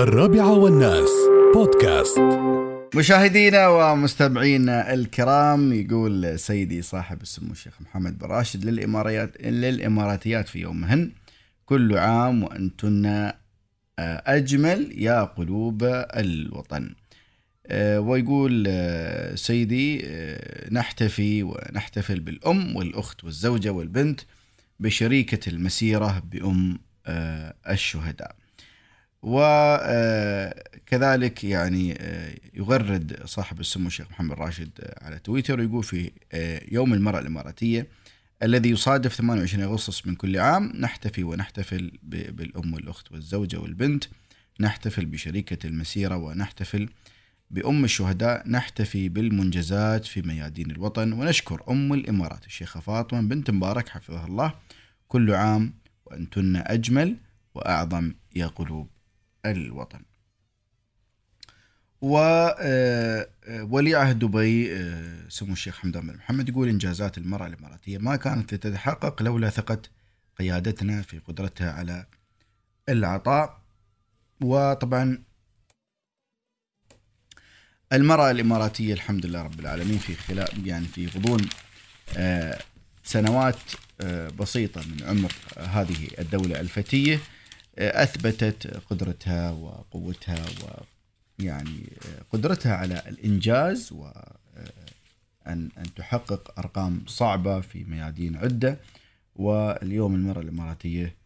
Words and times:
الرابعة 0.00 0.52
والناس. 0.52 1.08
بودكاست. 1.54 2.18
مشاهدينا 2.94 3.68
ومستمعينا 3.68 4.94
الكرام 4.94 5.72
يقول 5.72 6.38
سيدي 6.38 6.82
صاحب 6.82 7.22
السمو 7.22 7.52
الشيخ 7.52 7.72
محمد 7.80 8.18
بن 8.18 8.26
راشد 8.26 8.64
للإماريات 8.64 9.42
للإماراتيات 9.42 10.48
في 10.48 10.58
يومهن. 10.58 11.10
كل 11.66 11.98
عام 11.98 12.42
وأنتن 12.42 13.06
آه، 13.06 13.34
أجمل 14.26 14.92
يا 14.96 15.24
قلوب 15.24 15.84
الوطن. 16.16 16.94
آه، 17.66 18.00
ويقول 18.00 18.64
آه، 18.68 19.34
سيدي 19.34 20.06
نحتفي 20.70 21.42
ونحتفل 21.42 22.20
بالأم 22.20 22.76
والأخت 22.76 23.24
والزوجة 23.24 23.70
والبنت 23.70 24.20
بشريكة 24.80 25.48
المسيرة 25.48 26.22
بأم 26.32 26.78
الشهداء. 27.68 28.39
وكذلك 29.22 30.64
يعني 31.44 31.96
آه، 32.00 32.34
يغرد 32.54 33.22
صاحب 33.24 33.60
السمو 33.60 33.86
الشيخ 33.86 34.10
محمد 34.10 34.38
راشد 34.38 34.70
آه، 34.80 35.04
على 35.04 35.18
تويتر 35.18 35.60
ويقول 35.60 35.84
في 35.84 36.10
آه، 36.32 36.62
يوم 36.72 36.94
المرأة 36.94 37.20
الإماراتية 37.20 37.86
الذي 38.42 38.70
يصادف 38.70 39.14
28 39.14 39.64
أغسطس 39.64 40.06
من 40.06 40.14
كل 40.14 40.38
عام 40.38 40.72
نحتفي 40.78 41.22
ونحتفل 41.22 41.98
بالأم 42.02 42.74
والأخت 42.74 43.12
والزوجة 43.12 43.60
والبنت 43.60 44.04
نحتفل 44.60 45.06
بشريكة 45.06 45.66
المسيرة 45.66 46.16
ونحتفل 46.16 46.88
بأم 47.50 47.84
الشهداء 47.84 48.48
نحتفي 48.48 49.08
بالمنجزات 49.08 50.04
في 50.04 50.22
ميادين 50.22 50.70
الوطن 50.70 51.12
ونشكر 51.12 51.62
أم 51.68 51.92
الإمارات 51.92 52.46
الشيخة 52.46 52.80
فاطمة 52.80 53.20
بنت 53.20 53.50
مبارك 53.50 53.88
حفظها 53.88 54.26
الله 54.26 54.54
كل 55.08 55.34
عام 55.34 55.74
وأنتن 56.06 56.56
أجمل 56.56 57.16
وأعظم 57.54 58.12
يا 58.36 58.46
قلوب. 58.46 58.99
الوطن. 59.46 60.02
وولي 62.00 63.94
عهد 63.94 64.18
دبي 64.18 64.76
آه، 64.76 65.28
سمو 65.28 65.52
الشيخ 65.52 65.78
حمدان 65.78 66.06
بن 66.06 66.16
محمد 66.16 66.48
يقول 66.48 66.68
إنجازات 66.68 67.18
المرأة 67.18 67.46
الإماراتية 67.46 67.98
ما 67.98 68.16
كانت 68.16 68.54
لتتحقق 68.54 69.22
لولا 69.22 69.50
ثقة 69.50 69.82
قيادتنا 70.38 71.02
في 71.02 71.18
قدرتها 71.18 71.72
على 71.72 72.06
العطاء. 72.88 73.60
وطبعا 74.40 75.22
المرأة 77.92 78.30
الإماراتية 78.30 78.94
الحمد 78.94 79.26
لله 79.26 79.42
رب 79.42 79.60
العالمين 79.60 79.98
في 79.98 80.14
خلال 80.14 80.66
يعني 80.66 80.86
في 80.86 81.06
غضون 81.06 81.48
آه، 82.16 82.58
سنوات 83.04 83.58
آه، 84.00 84.28
بسيطة 84.28 84.80
من 84.80 85.02
عمر 85.02 85.32
آه، 85.56 85.64
هذه 85.64 86.08
الدولة 86.18 86.60
الفتية. 86.60 87.20
آه، 87.78 88.02
أثبتت 88.02 88.82
قدرتها 88.90 89.50
وقوتها 89.50 90.44
ويعني 91.38 91.92
آه، 92.06 92.22
قدرتها 92.32 92.74
على 92.76 93.02
الإنجاز 93.08 93.92
وأن 93.92 95.68
أن 95.78 95.94
تحقق 95.96 96.58
أرقام 96.58 97.04
صعبة 97.06 97.60
في 97.60 97.84
ميادين 97.84 98.36
عدة. 98.36 98.78
واليوم 99.40 100.14
المرأة 100.14 100.40
الإماراتية 100.40 101.16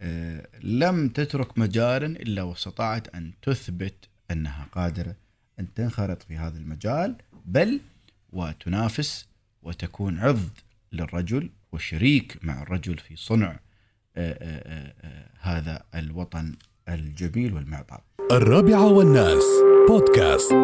آه، 0.00 0.48
لم 0.62 1.08
تترك 1.08 1.58
مجالا 1.58 2.06
إلا 2.06 2.42
واستطاعت 2.42 3.14
أن 3.14 3.32
تثبت 3.42 3.94
أنها 4.30 4.66
قادرة 4.72 5.16
أن 5.60 5.74
تنخرط 5.74 6.22
في 6.22 6.36
هذا 6.36 6.58
المجال 6.58 7.16
بل 7.44 7.80
وتنافس 8.32 9.28
وتكون 9.62 10.18
عضد 10.18 10.58
للرجل 10.92 11.50
وشريك 11.72 12.38
مع 12.42 12.62
الرجل 12.62 12.98
في 12.98 13.16
صنع 13.16 13.46
آه، 13.46 13.52
آه، 13.52 13.52
آه، 13.52 13.56
آه، 13.56 13.63
هذا 15.40 15.82
الوطن 15.94 16.52
الجميل 16.88 17.54
والمعطاء 17.54 18.00
الرابعة 18.32 18.92
والناس 18.92 19.44
بودكاست. 19.88 20.54